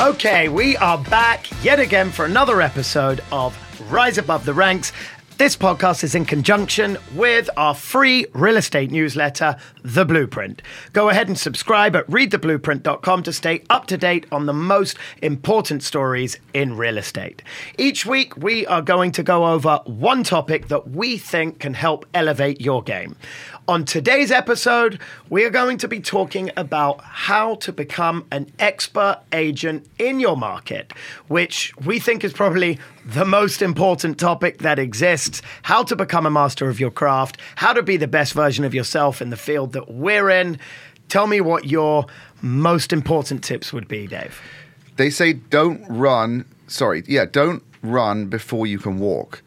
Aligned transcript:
Okay, 0.00 0.48
we 0.48 0.78
are 0.78 0.96
back 0.96 1.46
yet 1.62 1.78
again 1.78 2.10
for 2.10 2.24
another 2.24 2.62
episode 2.62 3.22
of 3.30 3.54
Rise 3.90 4.16
Above 4.16 4.46
the 4.46 4.54
Ranks. 4.54 4.94
This 5.40 5.56
podcast 5.56 6.04
is 6.04 6.14
in 6.14 6.26
conjunction 6.26 6.98
with 7.14 7.48
our 7.56 7.74
free 7.74 8.26
real 8.34 8.58
estate 8.58 8.90
newsletter, 8.90 9.56
The 9.82 10.04
Blueprint. 10.04 10.60
Go 10.92 11.08
ahead 11.08 11.28
and 11.28 11.38
subscribe 11.38 11.96
at 11.96 12.06
readtheblueprint.com 12.08 13.22
to 13.22 13.32
stay 13.32 13.62
up 13.70 13.86
to 13.86 13.96
date 13.96 14.26
on 14.30 14.44
the 14.44 14.52
most 14.52 14.98
important 15.22 15.82
stories 15.82 16.36
in 16.52 16.76
real 16.76 16.98
estate. 16.98 17.40
Each 17.78 18.04
week, 18.04 18.36
we 18.36 18.66
are 18.66 18.82
going 18.82 19.12
to 19.12 19.22
go 19.22 19.46
over 19.46 19.80
one 19.86 20.24
topic 20.24 20.68
that 20.68 20.90
we 20.90 21.16
think 21.16 21.58
can 21.58 21.72
help 21.72 22.04
elevate 22.12 22.60
your 22.60 22.82
game. 22.82 23.16
On 23.66 23.84
today's 23.84 24.30
episode, 24.30 25.00
we 25.30 25.44
are 25.44 25.50
going 25.50 25.78
to 25.78 25.88
be 25.88 26.00
talking 26.00 26.50
about 26.56 27.00
how 27.02 27.54
to 27.54 27.72
become 27.72 28.26
an 28.30 28.52
expert 28.58 29.20
agent 29.32 29.86
in 29.98 30.20
your 30.20 30.36
market, 30.36 30.92
which 31.28 31.74
we 31.78 31.98
think 31.98 32.24
is 32.24 32.32
probably 32.34 32.78
the 33.14 33.24
most 33.24 33.60
important 33.60 34.18
topic 34.18 34.58
that 34.58 34.78
exists 34.78 35.42
how 35.62 35.82
to 35.82 35.96
become 35.96 36.26
a 36.26 36.30
master 36.30 36.68
of 36.68 36.78
your 36.78 36.90
craft, 36.90 37.38
how 37.56 37.72
to 37.72 37.82
be 37.82 37.96
the 37.96 38.06
best 38.08 38.32
version 38.34 38.64
of 38.64 38.72
yourself 38.74 39.20
in 39.20 39.30
the 39.30 39.36
field 39.36 39.72
that 39.72 39.90
we're 39.90 40.30
in. 40.30 40.58
Tell 41.08 41.26
me 41.26 41.40
what 41.40 41.66
your 41.66 42.06
most 42.40 42.92
important 42.92 43.42
tips 43.42 43.72
would 43.72 43.88
be, 43.88 44.06
Dave. 44.06 44.40
They 44.96 45.10
say 45.10 45.32
don't 45.32 45.84
run, 45.88 46.44
sorry, 46.68 47.02
yeah, 47.08 47.24
don't 47.24 47.62
run 47.82 48.26
before 48.26 48.66
you 48.66 48.78
can 48.78 48.98
walk. 49.00 49.42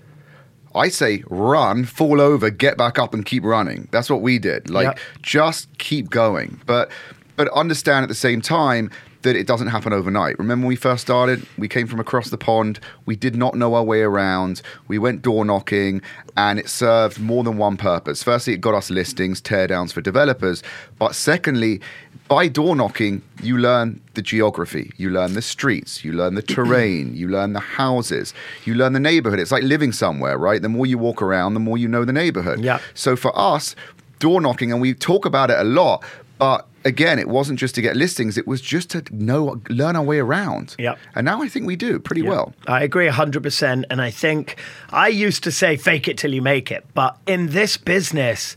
I 0.75 0.89
say 0.89 1.23
run, 1.29 1.85
fall 1.85 2.19
over, 2.19 2.49
get 2.49 2.77
back 2.77 2.97
up 2.99 3.13
and 3.13 3.25
keep 3.25 3.43
running. 3.43 3.87
That's 3.91 4.09
what 4.09 4.21
we 4.21 4.39
did. 4.39 4.69
Like 4.69 4.87
Yep. 4.87 4.99
just 5.21 5.77
keep 5.77 6.09
going. 6.09 6.59
But 6.65 6.89
but 7.35 7.47
understand 7.49 8.03
at 8.03 8.09
the 8.09 8.15
same 8.15 8.41
time 8.41 8.89
that 9.23 9.35
it 9.35 9.47
doesn't 9.47 9.67
happen 9.67 9.91
overnight. 9.91 10.37
Remember 10.37 10.63
when 10.63 10.69
we 10.69 10.75
first 10.75 11.01
started, 11.01 11.45
we 11.57 11.67
came 11.67 11.87
from 11.87 11.99
across 11.99 12.29
the 12.29 12.37
pond, 12.37 12.79
we 13.05 13.15
did 13.15 13.35
not 13.35 13.55
know 13.55 13.73
our 13.73 13.83
way 13.83 14.01
around. 14.01 14.61
We 14.87 14.99
went 14.99 15.21
door 15.21 15.43
knocking 15.43 16.01
and 16.37 16.59
it 16.59 16.69
served 16.69 17.19
more 17.19 17.43
than 17.43 17.57
one 17.57 17.77
purpose. 17.77 18.23
Firstly, 18.23 18.53
it 18.53 18.61
got 18.61 18.73
us 18.73 18.89
listings, 18.89 19.41
teardowns 19.41 19.91
for 19.91 20.01
developers, 20.01 20.63
but 20.99 21.15
secondly, 21.15 21.81
by 22.27 22.47
door 22.47 22.75
knocking, 22.75 23.21
you 23.41 23.57
learn 23.57 24.01
the 24.13 24.21
geography, 24.21 24.91
you 24.97 25.09
learn 25.09 25.33
the 25.33 25.41
streets, 25.41 26.05
you 26.05 26.13
learn 26.13 26.35
the 26.35 26.41
terrain, 26.41 27.15
you 27.15 27.27
learn 27.27 27.53
the 27.53 27.59
houses, 27.59 28.33
you 28.65 28.75
learn 28.75 28.93
the 28.93 28.99
neighborhood. 28.99 29.39
It's 29.39 29.51
like 29.51 29.63
living 29.63 29.91
somewhere, 29.91 30.37
right? 30.37 30.61
The 30.61 30.69
more 30.69 30.85
you 30.85 30.97
walk 30.97 31.21
around, 31.21 31.53
the 31.53 31.59
more 31.59 31.77
you 31.77 31.87
know 31.87 32.05
the 32.05 32.13
neighborhood. 32.13 32.61
Yeah. 32.61 32.79
So 32.93 33.15
for 33.15 33.37
us, 33.37 33.75
door 34.19 34.39
knocking, 34.39 34.71
and 34.71 34.79
we 34.81 34.93
talk 34.93 35.25
about 35.25 35.51
it 35.51 35.59
a 35.59 35.63
lot, 35.65 36.03
but 36.37 36.65
again, 36.85 37.19
it 37.19 37.27
wasn't 37.27 37.59
just 37.59 37.75
to 37.75 37.81
get 37.81 37.95
listings, 37.95 38.37
it 38.37 38.47
was 38.47 38.61
just 38.61 38.89
to 38.91 39.03
know, 39.11 39.61
learn 39.69 39.95
our 39.95 40.03
way 40.03 40.19
around. 40.19 40.75
Yep. 40.79 40.97
And 41.15 41.25
now 41.25 41.41
I 41.41 41.47
think 41.47 41.65
we 41.65 41.75
do 41.75 41.99
pretty 41.99 42.21
well. 42.21 42.53
I 42.67 42.83
agree 42.83 43.07
100%. 43.07 43.83
And 43.89 44.01
I 44.01 44.09
think 44.09 44.59
I 44.89 45.07
used 45.07 45.43
to 45.43 45.51
say 45.51 45.77
fake 45.77 46.07
it 46.07 46.17
till 46.17 46.33
you 46.33 46.41
make 46.41 46.71
it. 46.71 46.85
But 46.93 47.17
in 47.27 47.47
this 47.47 47.77
business, 47.77 48.55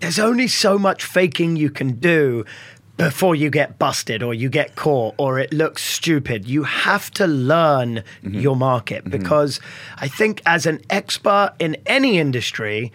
there's 0.00 0.18
only 0.18 0.48
so 0.48 0.78
much 0.78 1.04
faking 1.04 1.56
you 1.56 1.70
can 1.70 1.92
do 1.92 2.44
before 2.96 3.34
you 3.34 3.50
get 3.50 3.78
busted 3.78 4.22
or 4.22 4.32
you 4.32 4.48
get 4.48 4.74
caught 4.74 5.14
or 5.18 5.38
it 5.38 5.52
looks 5.52 5.82
stupid. 5.82 6.46
You 6.46 6.62
have 6.62 7.10
to 7.12 7.26
learn 7.26 8.02
mm-hmm. 8.22 8.34
your 8.34 8.56
market 8.56 9.04
mm-hmm. 9.04 9.10
because 9.10 9.60
I 9.98 10.08
think 10.08 10.40
as 10.46 10.66
an 10.66 10.80
expert 10.88 11.52
in 11.58 11.76
any 11.86 12.18
industry, 12.18 12.92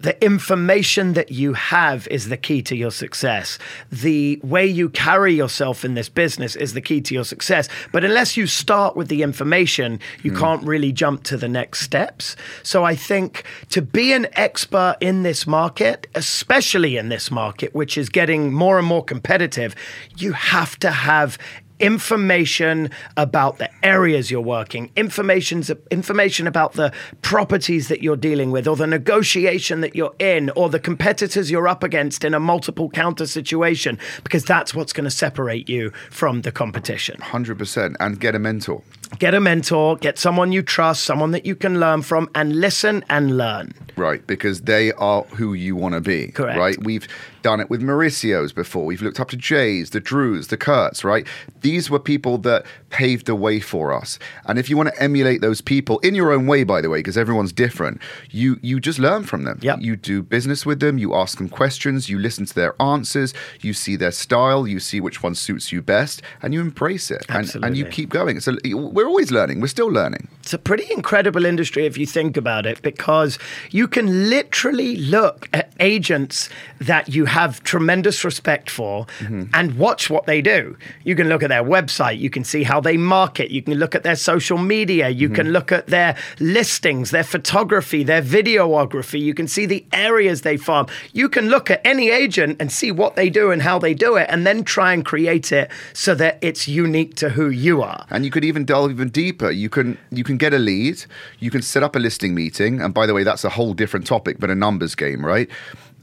the 0.00 0.22
information 0.24 1.14
that 1.14 1.30
you 1.30 1.54
have 1.54 2.06
is 2.08 2.28
the 2.28 2.36
key 2.36 2.62
to 2.62 2.76
your 2.76 2.90
success. 2.90 3.58
The 3.90 4.40
way 4.42 4.66
you 4.66 4.88
carry 4.90 5.34
yourself 5.34 5.84
in 5.84 5.94
this 5.94 6.08
business 6.08 6.54
is 6.54 6.74
the 6.74 6.80
key 6.80 7.00
to 7.02 7.14
your 7.14 7.24
success. 7.24 7.68
But 7.92 8.04
unless 8.04 8.36
you 8.36 8.46
start 8.46 8.96
with 8.96 9.08
the 9.08 9.22
information, 9.22 10.00
you 10.22 10.32
hmm. 10.32 10.38
can't 10.38 10.62
really 10.64 10.92
jump 10.92 11.24
to 11.24 11.36
the 11.36 11.48
next 11.48 11.80
steps. 11.80 12.36
So 12.62 12.84
I 12.84 12.94
think 12.94 13.44
to 13.70 13.80
be 13.80 14.12
an 14.12 14.28
expert 14.32 14.96
in 15.00 15.22
this 15.22 15.46
market, 15.46 16.06
especially 16.14 16.96
in 16.96 17.08
this 17.08 17.30
market, 17.30 17.74
which 17.74 17.96
is 17.96 18.08
getting 18.08 18.52
more 18.52 18.78
and 18.78 18.86
more 18.86 19.04
competitive, 19.04 19.74
you 20.16 20.32
have 20.32 20.78
to 20.80 20.90
have 20.90 21.38
information 21.80 22.90
about 23.16 23.58
the 23.58 23.70
areas 23.84 24.30
you're 24.30 24.40
working, 24.40 24.90
information's, 24.96 25.70
information 25.90 26.46
about 26.46 26.74
the 26.74 26.92
properties 27.22 27.88
that 27.88 28.02
you're 28.02 28.16
dealing 28.16 28.50
with, 28.50 28.66
or 28.66 28.76
the 28.76 28.86
negotiation 28.86 29.80
that 29.80 29.94
you're 29.94 30.14
in, 30.18 30.50
or 30.50 30.68
the 30.68 30.80
competitors 30.80 31.50
you're 31.50 31.68
up 31.68 31.82
against 31.82 32.24
in 32.24 32.34
a 32.34 32.40
multiple 32.40 32.88
counter 32.90 33.26
situation, 33.26 33.98
because 34.24 34.44
that's 34.44 34.74
what's 34.74 34.92
going 34.92 35.04
to 35.04 35.10
separate 35.10 35.68
you 35.68 35.90
from 36.10 36.42
the 36.42 36.52
competition. 36.52 37.16
100%. 37.20 37.96
And 38.00 38.20
get 38.20 38.34
a 38.34 38.38
mentor. 38.38 38.82
Get 39.18 39.34
a 39.34 39.40
mentor, 39.40 39.96
get 39.96 40.18
someone 40.18 40.52
you 40.52 40.62
trust, 40.62 41.04
someone 41.04 41.30
that 41.30 41.46
you 41.46 41.54
can 41.54 41.80
learn 41.80 42.02
from, 42.02 42.28
and 42.34 42.60
listen 42.60 43.04
and 43.08 43.38
learn. 43.38 43.72
Right, 43.96 44.26
because 44.26 44.62
they 44.62 44.92
are 44.92 45.22
who 45.22 45.54
you 45.54 45.74
want 45.74 45.94
to 45.94 46.00
be. 46.00 46.28
Correct. 46.28 46.58
Right? 46.58 46.76
We've 46.82 47.08
done 47.42 47.60
it 47.60 47.70
with 47.70 47.80
Mauricio's 47.80 48.52
before. 48.52 48.84
We've 48.84 49.00
looked 49.00 49.20
up 49.20 49.28
to 49.30 49.36
Jay's, 49.36 49.90
the 49.90 50.00
Drews, 50.00 50.48
the 50.48 50.56
Kurtz, 50.56 51.04
right? 51.04 51.26
These 51.60 51.88
were 51.88 52.00
people 52.00 52.36
that 52.38 52.66
paved 52.96 53.26
the 53.26 53.34
way 53.34 53.60
for 53.60 53.92
us. 54.00 54.18
And 54.46 54.58
if 54.58 54.70
you 54.70 54.76
want 54.76 54.88
to 54.88 55.02
emulate 55.08 55.40
those 55.42 55.60
people 55.60 55.98
in 55.98 56.14
your 56.14 56.32
own 56.32 56.46
way, 56.46 56.64
by 56.64 56.80
the 56.80 56.88
way, 56.88 57.00
because 57.00 57.18
everyone's 57.18 57.52
different, 57.52 58.00
you 58.30 58.58
you 58.62 58.80
just 58.80 58.98
learn 58.98 59.22
from 59.24 59.44
them. 59.44 59.58
Yep. 59.60 59.78
You 59.86 59.96
do 59.96 60.22
business 60.22 60.64
with 60.64 60.80
them, 60.80 60.96
you 60.96 61.14
ask 61.14 61.36
them 61.36 61.50
questions, 61.50 62.08
you 62.08 62.18
listen 62.18 62.46
to 62.46 62.54
their 62.54 62.74
answers, 62.80 63.34
you 63.60 63.74
see 63.74 63.96
their 63.96 64.12
style, 64.12 64.66
you 64.66 64.80
see 64.80 65.00
which 65.06 65.22
one 65.22 65.34
suits 65.34 65.72
you 65.72 65.82
best, 65.82 66.22
and 66.40 66.54
you 66.54 66.60
embrace 66.60 67.10
it. 67.10 67.22
And, 67.28 67.64
and 67.64 67.76
you 67.76 67.84
keep 67.84 68.08
going. 68.08 68.40
So 68.40 68.56
we're 68.64 69.06
always 69.06 69.30
learning. 69.30 69.60
We're 69.60 69.76
still 69.78 69.92
learning. 70.00 70.28
It's 70.40 70.54
a 70.54 70.58
pretty 70.58 70.90
incredible 70.90 71.44
industry 71.44 71.84
if 71.84 71.98
you 71.98 72.06
think 72.06 72.36
about 72.36 72.64
it, 72.64 72.80
because 72.80 73.38
you 73.70 73.86
can 73.88 74.30
literally 74.30 74.96
look 74.96 75.48
at 75.52 75.72
agents 75.80 76.48
that 76.80 77.08
you 77.16 77.26
have 77.26 77.62
tremendous 77.62 78.24
respect 78.24 78.70
for 78.70 79.06
mm-hmm. 79.18 79.44
and 79.52 79.76
watch 79.76 80.08
what 80.08 80.24
they 80.24 80.40
do. 80.40 80.76
You 81.04 81.14
can 81.14 81.28
look 81.28 81.42
at 81.42 81.50
their 81.50 81.64
website, 81.64 82.18
you 82.18 82.30
can 82.30 82.44
see 82.44 82.62
how 82.62 82.80
they 82.86 82.96
market, 82.96 83.50
you 83.50 83.62
can 83.62 83.74
look 83.74 83.94
at 83.94 84.02
their 84.02 84.16
social 84.16 84.58
media, 84.58 85.08
you 85.08 85.28
mm-hmm. 85.28 85.34
can 85.36 85.52
look 85.52 85.72
at 85.72 85.88
their 85.88 86.16
listings, 86.40 87.10
their 87.10 87.24
photography, 87.24 88.02
their 88.02 88.22
videography, 88.22 89.20
you 89.20 89.34
can 89.34 89.48
see 89.48 89.66
the 89.66 89.84
areas 89.92 90.42
they 90.42 90.56
farm. 90.56 90.86
You 91.12 91.28
can 91.28 91.48
look 91.48 91.70
at 91.70 91.80
any 91.84 92.10
agent 92.10 92.56
and 92.60 92.70
see 92.70 92.92
what 92.92 93.16
they 93.16 93.28
do 93.28 93.50
and 93.50 93.62
how 93.62 93.78
they 93.78 93.94
do 93.94 94.16
it, 94.16 94.26
and 94.30 94.46
then 94.46 94.64
try 94.64 94.92
and 94.92 95.04
create 95.04 95.52
it 95.52 95.70
so 95.92 96.14
that 96.14 96.38
it's 96.40 96.68
unique 96.68 97.14
to 97.16 97.30
who 97.30 97.48
you 97.48 97.82
are. 97.82 98.06
And 98.10 98.24
you 98.24 98.30
could 98.30 98.44
even 98.44 98.64
delve 98.64 98.90
even 98.90 99.10
deeper. 99.10 99.50
You 99.50 99.68
can 99.68 99.98
you 100.10 100.24
can 100.24 100.36
get 100.36 100.54
a 100.54 100.58
lead. 100.58 101.04
You 101.38 101.50
can 101.50 101.62
set 101.62 101.82
up 101.82 101.96
a 101.96 101.98
listing 101.98 102.34
meeting. 102.34 102.80
And 102.80 102.94
by 102.94 103.06
the 103.06 103.14
way, 103.14 103.24
that's 103.24 103.44
a 103.44 103.50
whole 103.50 103.74
different 103.74 104.06
topic, 104.06 104.38
but 104.38 104.50
a 104.50 104.54
numbers 104.54 104.94
game, 104.94 105.24
right? 105.24 105.50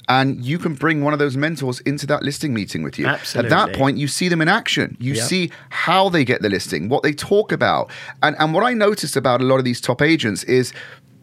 And 0.09 0.43
you 0.43 0.59
can 0.59 0.73
bring 0.73 1.03
one 1.03 1.13
of 1.13 1.19
those 1.19 1.37
mentors 1.37 1.79
into 1.81 2.05
that 2.07 2.23
listing 2.23 2.53
meeting 2.53 2.83
with 2.83 2.99
you. 2.99 3.05
At 3.45 3.49
that 3.49 3.73
point, 3.73 3.97
you 3.97 4.07
see 4.07 4.27
them 4.27 4.41
in 4.41 4.49
action. 4.49 4.97
You 4.99 5.13
Yep. 5.13 5.23
see 5.27 5.51
how 5.69 6.09
they 6.09 6.25
get 6.25 6.41
the 6.41 6.49
listing, 6.49 6.89
what 6.89 7.03
they 7.03 7.13
talk 7.13 7.51
about. 7.51 7.89
And 8.21 8.35
and 8.39 8.53
what 8.53 8.63
I 8.63 8.73
noticed 8.73 9.15
about 9.15 9.39
a 9.41 9.45
lot 9.45 9.57
of 9.59 9.63
these 9.65 9.79
top 9.79 10.01
agents 10.01 10.43
is 10.43 10.73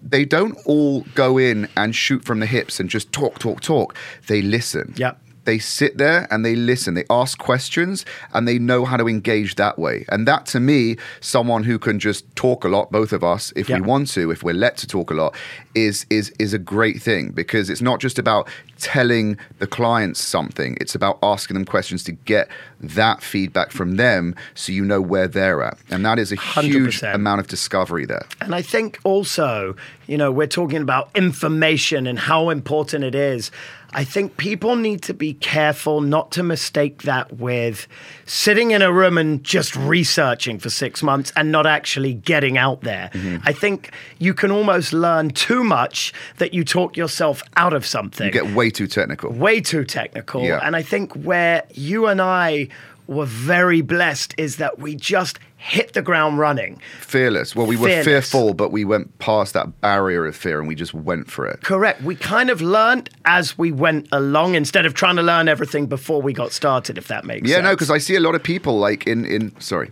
they 0.03 0.25
don't 0.25 0.57
all 0.65 1.03
go 1.15 1.37
in 1.37 1.69
and 1.77 1.95
shoot 1.95 2.25
from 2.25 2.41
the 2.41 2.47
hips 2.47 2.81
and 2.81 2.89
just 2.89 3.13
talk, 3.13 3.39
talk, 3.39 3.61
talk. 3.61 3.95
They 4.29 4.41
listen 4.41 4.95
Yep. 4.97 5.21
They 5.45 5.59
sit 5.59 5.97
there 5.99 6.27
and 6.31 6.45
they 6.45 6.55
listen 6.55 6.95
they 6.95 7.05
ask 7.11 7.39
questions 7.39 8.05
and 8.35 8.47
they 8.47 8.59
know 8.59 8.85
how 8.85 8.97
to 8.97 9.09
engage 9.09 9.55
that 9.57 9.79
way 9.79 10.05
and 10.11 10.27
that 10.29 10.45
to 10.47 10.61
me 10.61 10.97
someone 11.21 11.63
who 11.65 11.79
can 11.79 11.99
just 11.99 12.25
talk 12.37 12.65
a 12.65 12.69
lot 12.69 12.91
both 12.93 13.13
of 13.13 13.25
us 13.25 13.53
if 13.57 13.69
Yeah. 13.69 13.77
we 13.77 13.83
want 13.83 14.09
to 14.13 14.31
if 14.31 14.43
we're 14.43 14.55
let 14.55 14.77
to 14.79 14.87
talk 14.87 15.11
a 15.11 15.15
lot 15.15 15.35
is 15.75 16.05
is 16.11 16.31
is 16.39 16.53
a 16.53 16.59
great 16.59 17.01
thing 17.03 17.31
because 17.31 17.71
it's 17.71 17.81
not 17.83 18.01
just 18.01 18.19
about 18.19 18.49
telling 18.79 19.37
the 19.59 19.67
clients 19.67 20.21
something 20.21 20.77
it's 20.81 20.95
about 20.95 21.19
asking 21.23 21.55
them 21.55 21.65
questions 21.65 22.03
to 22.05 22.13
get 22.13 22.49
that 22.81 23.23
feedback 23.23 23.71
from 23.73 23.97
them 23.97 24.35
so 24.55 24.73
you 24.73 24.85
know 24.85 25.01
where 25.01 25.29
they're 25.29 25.63
at 25.63 25.77
and 25.91 26.05
that 26.05 26.19
is 26.19 26.33
a 26.33 26.37
huge 26.37 27.01
100%. 27.01 27.15
amount 27.15 27.41
of 27.41 27.47
discovery 27.47 28.05
there 28.07 28.27
And 28.41 28.55
I 28.55 28.63
think 28.63 28.99
also, 29.05 29.75
you 30.07 30.17
know, 30.17 30.31
we're 30.33 30.47
talking 30.47 30.83
about 30.83 31.11
information 31.15 32.07
and 32.07 32.19
how 32.19 32.51
important 32.51 33.05
it 33.05 33.15
is. 33.15 33.51
I 33.93 34.05
think 34.05 34.37
people 34.37 34.77
need 34.77 35.03
to 35.03 35.15
be 35.15 35.35
careful 35.35 36.01
not 36.01 36.31
to 36.33 36.43
mistake 36.43 37.03
that 37.03 37.39
with 37.39 37.89
sitting 38.25 38.71
in 38.71 38.83
a 38.83 38.93
room 38.93 39.19
and 39.19 39.43
just 39.43 39.75
researching 39.75 40.59
for 40.59 40.71
six 40.71 41.03
months 41.03 41.33
and 41.37 41.51
not 41.51 41.67
actually 41.67 42.15
getting 42.15 42.57
out 42.57 42.83
there. 42.83 43.11
Mm-hmm. 43.13 43.39
I 43.45 43.53
think 43.53 43.93
you 44.19 44.35
can 44.35 44.51
almost 44.51 44.93
learn 44.93 45.31
too 45.31 45.65
much 45.65 46.13
that 46.39 46.55
you 46.55 46.65
talk 46.65 46.97
yourself 46.97 47.43
out 47.57 47.73
of 47.73 47.85
something 47.85 48.27
you 48.27 48.33
get 48.33 48.55
way 48.55 48.71
too 48.71 48.87
technical 48.87 49.31
way 49.33 49.61
too 49.61 49.85
technical. 49.85 50.43
Yeah. 50.43 50.61
And 50.63 50.77
I 50.77 50.83
think 50.83 51.13
where 51.15 51.65
you 51.73 52.07
and 52.07 52.21
I 52.21 52.69
were 53.11 53.27
very 53.27 53.81
blessed 53.83 54.35
is 54.39 54.57
that 54.57 54.79
we 54.79 54.95
just 54.95 55.39
hit 55.57 55.93
the 55.93 56.01
ground 56.01 56.39
running. 56.39 56.81
Fearless. 57.01 57.55
Well, 57.55 57.67
we 57.67 57.77
were 57.77 57.89
Fearless. 57.89 58.05
fearful, 58.07 58.55
but 58.55 58.71
we 58.73 58.85
went 58.87 59.19
past 59.19 59.53
that 59.53 59.81
barrier 59.83 60.25
of 60.25 60.35
fear 60.35 60.59
and 60.59 60.67
we 60.69 60.75
just 60.75 60.95
went 60.95 61.31
for 61.31 61.47
it. 61.47 61.61
Correct. 61.63 62.01
We 62.03 62.15
kind 62.15 62.49
of 62.49 62.63
learned 62.63 63.11
as 63.27 63.59
we 63.59 63.73
went 63.73 64.09
along 64.13 64.55
instead 64.55 64.87
of 64.87 64.95
trying 64.95 65.17
to 65.17 65.23
learn 65.23 65.49
everything 65.49 65.87
before 65.87 66.23
we 66.23 66.33
got 66.33 66.53
started, 66.53 66.97
if 66.97 67.09
that 67.09 67.25
makes 67.25 67.41
sense. 67.41 67.51
Yeah, 67.51 67.57
sense. 67.57 67.65
no, 67.65 67.71
because 67.75 67.91
I 67.91 67.99
see 67.99 68.15
a 68.15 68.21
lot 68.21 68.35
of 68.35 68.43
people 68.43 68.79
like 68.79 69.07
in 69.07 69.27
in 69.27 69.61
sorry, 69.61 69.91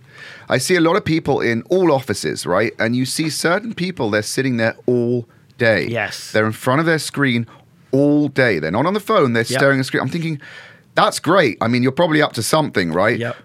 I 0.49 0.57
see 0.59 0.77
a 0.77 0.81
lot 0.81 0.97
of 0.97 1.05
people 1.05 1.41
in 1.43 1.63
all 1.69 1.93
offices, 1.93 2.47
right? 2.47 2.73
And 2.79 2.97
you 2.97 3.05
see 3.05 3.29
certain 3.29 3.75
people 3.75 4.11
they're 4.11 4.23
sitting 4.23 4.57
there 4.57 4.77
all 4.87 5.29
day. 5.59 5.89
Yes. 5.89 6.31
they're 6.33 6.47
in 6.47 6.53
front 6.53 6.79
of 6.81 6.87
their 6.87 7.01
screen 7.01 7.47
all 7.91 8.29
day. 8.29 8.59
They're 8.61 8.71
not 8.71 8.87
on 8.87 8.95
the 8.95 9.01
phone. 9.01 9.33
They're 9.33 9.43
Yep. 9.43 9.59
staring 9.59 9.79
at 9.79 9.81
the 9.81 9.85
screen. 9.85 10.03
I'm 10.03 10.09
thinking, 10.09 10.41
that's 11.05 11.21
great. 11.21 11.59
I 11.61 11.69
mean, 11.69 11.83
you're 11.83 11.93
probably 11.93 12.23
up 12.23 12.33
to 12.35 12.43
something, 12.43 12.93
right? 12.93 13.19
Yep. 13.19 13.37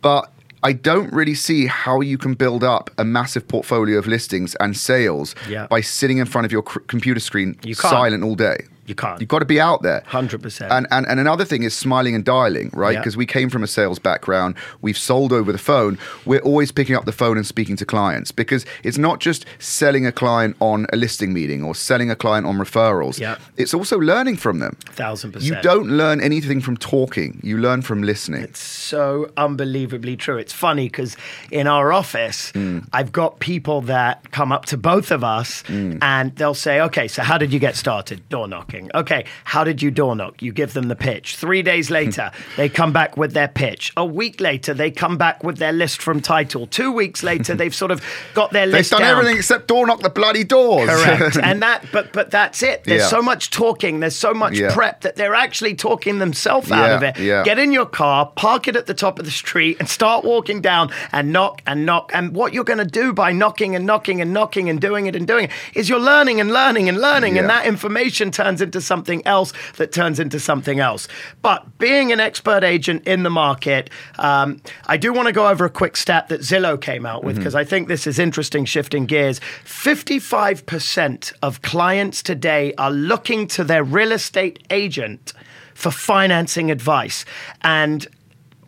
But 0.00 0.32
I 0.62 0.72
don't 0.72 1.12
really 1.12 1.34
see 1.34 1.66
how 1.66 2.00
you 2.00 2.16
can 2.18 2.34
build 2.34 2.62
up 2.64 2.90
a 2.98 3.04
massive 3.04 3.46
portfolio 3.48 3.98
of 3.98 4.06
listings 4.06 4.54
and 4.60 4.76
sales 4.76 5.34
Yep. 5.48 5.68
by 5.68 5.80
sitting 5.80 6.18
in 6.18 6.26
front 6.26 6.44
of 6.44 6.52
your 6.52 6.62
cr- 6.62 6.78
computer 6.86 7.20
screen 7.20 7.56
silent 7.74 8.22
all 8.24 8.34
day. 8.36 8.58
You 8.86 8.94
can't. 8.96 9.20
You've 9.20 9.28
got 9.28 9.38
to 9.38 9.44
be 9.44 9.60
out 9.60 9.82
there. 9.82 10.02
100%. 10.08 10.68
And, 10.70 10.86
and 10.90 11.06
and 11.06 11.20
another 11.20 11.44
thing 11.44 11.62
is 11.62 11.72
smiling 11.72 12.14
and 12.16 12.24
dialing, 12.24 12.70
right? 12.72 12.94
Yeah. 12.94 13.00
Because 13.00 13.16
we 13.16 13.26
came 13.26 13.48
from 13.48 13.62
a 13.62 13.66
sales 13.68 13.98
background. 14.00 14.56
We've 14.80 14.98
sold 14.98 15.32
over 15.32 15.52
the 15.52 15.58
phone. 15.58 15.98
We're 16.26 16.40
always 16.40 16.72
picking 16.72 16.96
up 16.96 17.04
the 17.04 17.12
phone 17.12 17.36
and 17.36 17.46
speaking 17.46 17.76
to 17.76 17.86
clients 17.86 18.32
because 18.32 18.66
it's 18.82 18.98
not 18.98 19.20
just 19.20 19.46
selling 19.60 20.04
a 20.04 20.10
client 20.10 20.56
on 20.58 20.86
a 20.92 20.96
listing 20.96 21.32
meeting 21.32 21.62
or 21.62 21.74
selling 21.76 22.10
a 22.10 22.16
client 22.16 22.44
on 22.46 22.56
referrals. 22.58 23.20
Yeah. 23.20 23.38
It's 23.56 23.72
also 23.72 23.98
learning 23.98 24.36
from 24.38 24.58
them. 24.58 24.76
Thousand 24.86 25.30
percent. 25.32 25.54
You 25.56 25.62
don't 25.62 25.88
learn 25.88 26.20
anything 26.20 26.60
from 26.60 26.76
talking. 26.76 27.38
You 27.42 27.58
learn 27.58 27.82
from 27.82 28.02
listening. 28.02 28.42
It's 28.42 28.58
so 28.60 29.30
unbelievably 29.36 30.16
true. 30.16 30.38
It's 30.38 30.52
funny 30.52 30.86
because 30.88 31.16
in 31.52 31.66
our 31.68 31.92
office, 31.92 32.50
Mm. 32.52 32.86
I've 32.92 33.12
got 33.12 33.38
people 33.38 33.80
that 33.82 34.30
come 34.32 34.50
up 34.52 34.66
to 34.66 34.76
both 34.76 35.10
of 35.12 35.22
us 35.22 35.62
Mm. 35.68 35.98
and 36.02 36.34
they'll 36.36 36.52
say, 36.54 36.80
Okay, 36.80 37.06
so 37.08 37.22
how 37.22 37.38
did 37.38 37.52
you 37.52 37.58
get 37.60 37.76
started? 37.76 38.28
Door 38.28 38.48
knocking. 38.72 38.90
Okay, 38.94 39.24
how 39.44 39.64
did 39.64 39.82
you 39.82 39.90
door 39.90 40.16
knock? 40.16 40.42
You 40.42 40.52
give 40.52 40.72
them 40.72 40.88
the 40.88 40.96
pitch. 40.96 41.36
Three 41.36 41.62
days 41.62 41.88
hmm. 41.88 41.94
later, 41.94 42.30
they 42.56 42.68
come 42.68 42.92
back 42.92 43.16
with 43.16 43.32
their 43.32 43.48
pitch. 43.48 43.92
A 43.96 44.04
week 44.04 44.40
later, 44.40 44.74
they 44.74 44.90
come 44.90 45.16
back 45.16 45.42
with 45.44 45.58
their 45.58 45.72
list 45.72 46.00
from 46.00 46.20
title. 46.20 46.66
Two 46.66 46.92
weeks 46.92 47.22
later, 47.22 47.54
they've 47.62 47.74
sort 47.74 47.90
of 47.90 48.02
got 48.34 48.50
their 48.52 48.66
list. 48.66 48.90
They've 48.90 48.98
done 48.98 49.08
down. 49.08 49.18
everything 49.18 49.38
except 49.38 49.68
door 49.68 49.86
knock 49.86 50.00
the 50.00 50.10
bloody 50.10 50.44
doors. 50.44 50.88
Correct. 50.88 51.36
and 51.42 51.62
that, 51.62 51.84
but 51.92 52.12
but 52.12 52.30
that's 52.30 52.62
it. 52.62 52.84
There's 52.84 53.02
Yeah. 53.02 53.08
so 53.08 53.22
much 53.22 53.50
talking. 53.50 54.00
There's 54.00 54.16
so 54.16 54.34
much 54.34 54.58
Yeah. 54.58 54.72
prep 54.72 55.02
that 55.02 55.16
they're 55.16 55.34
actually 55.34 55.74
talking 55.74 56.18
themselves 56.18 56.70
out 56.70 56.88
Yeah, 56.88 56.96
of 56.96 57.02
it. 57.02 57.44
Get 57.44 57.58
in 57.58 57.72
your 57.72 57.86
car, 57.86 58.26
park 58.36 58.68
it 58.68 58.76
at 58.76 58.86
the 58.86 58.94
top 58.94 59.18
of 59.18 59.24
the 59.24 59.30
street, 59.30 59.76
and 59.78 59.88
start 59.88 60.24
walking 60.24 60.60
down 60.60 60.90
and 61.12 61.32
knock 61.32 61.62
and 61.66 61.84
knock. 61.86 62.10
And 62.14 62.34
what 62.34 62.52
you're 62.52 62.64
going 62.64 62.78
to 62.78 62.84
do 62.84 63.12
by 63.12 63.32
knocking 63.32 63.74
and 63.74 63.86
knocking 63.86 64.20
and 64.20 64.32
knocking 64.32 64.68
and 64.68 64.80
doing 64.80 65.06
it 65.06 65.16
and 65.16 65.26
doing 65.26 65.44
it 65.44 65.50
is 65.74 65.88
you're 65.88 65.98
learning 65.98 66.40
and 66.40 66.52
learning 66.52 66.88
and 66.88 67.00
learning, 67.00 67.38
and 67.38 67.48
that 67.48 67.66
information 67.66 68.30
turns 68.30 68.61
into 68.62 68.80
something 68.80 69.26
else 69.26 69.52
that 69.76 69.92
turns 69.92 70.18
into 70.18 70.40
something 70.40 70.80
else. 70.80 71.08
But 71.42 71.78
being 71.78 72.12
an 72.12 72.20
expert 72.20 72.64
agent 72.64 73.06
in 73.06 73.22
the 73.22 73.30
market, 73.30 73.90
um, 74.18 74.60
I 74.86 74.96
do 74.96 75.12
want 75.12 75.26
to 75.26 75.32
go 75.32 75.48
over 75.48 75.64
a 75.64 75.70
quick 75.70 75.96
stat 75.96 76.28
that 76.28 76.40
Zillow 76.40 76.80
came 76.80 77.04
out 77.04 77.12
Mm-hmm. 77.22 77.26
with 77.26 77.36
because 77.36 77.54
I 77.54 77.64
think 77.64 77.88
this 77.88 78.06
is 78.06 78.18
interesting, 78.18 78.64
shifting 78.64 79.06
gears. 79.06 79.40
55% 79.64 81.32
of 81.42 81.62
clients 81.62 82.22
today 82.22 82.74
are 82.78 82.90
looking 82.90 83.46
to 83.48 83.64
their 83.64 83.84
real 83.84 84.12
estate 84.12 84.64
agent 84.70 85.32
for 85.74 85.90
financing 85.90 86.70
advice. 86.70 87.24
And 87.62 88.06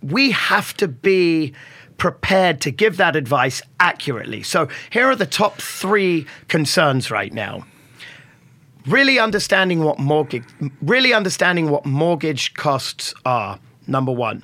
we 0.03 0.31
have 0.33 0.75
to 0.77 0.89
be 0.89 1.53
prepared 1.97 2.61
to 2.63 2.71
give 2.71 2.97
that 2.97 3.17
advice 3.17 3.63
accurately. 3.81 4.43
So 4.43 4.69
here 4.91 5.07
are 5.07 5.17
the 5.17 5.27
top 5.27 5.61
three 5.61 6.27
concerns 6.49 7.11
right 7.11 7.33
now 7.33 7.65
really 8.87 9.19
understanding 9.19 9.83
what 9.83 9.99
mortgage 9.99 10.45
really 10.83 11.13
understanding 11.13 11.71
what 11.71 11.87
mortgage 11.87 12.55
costs 12.55 13.15
are 13.25 13.59
number 13.87 14.13
one. 14.13 14.43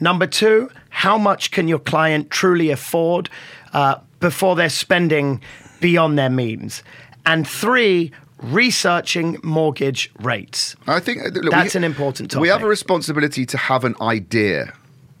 Number 0.00 0.26
two 0.26 0.70
how 0.90 1.18
much 1.18 1.50
can 1.50 1.68
your 1.68 1.78
client 1.78 2.30
truly 2.30 2.70
afford 2.70 3.28
uh, 3.74 3.96
before 4.18 4.56
they're 4.56 4.70
spending 4.70 5.42
beyond 5.80 6.18
their 6.18 6.30
means? 6.30 6.82
And 7.26 7.46
three 7.46 8.12
researching 8.42 9.38
mortgage 9.42 10.10
rates. 10.20 10.76
I 10.86 11.00
think 11.00 11.22
uh, 11.22 11.28
look, 11.40 11.50
That's 11.50 11.74
an 11.74 11.84
important 11.84 12.30
topic. 12.30 12.42
We 12.42 12.48
have 12.48 12.62
a 12.62 12.66
responsibility 12.66 13.44
to 13.46 13.58
have 13.58 13.84
an 13.84 13.94
idea 14.00 14.72